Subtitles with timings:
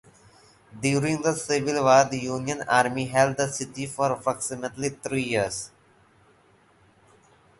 [0.81, 5.69] During the Civil War, the Union Army held the city for approximately three years.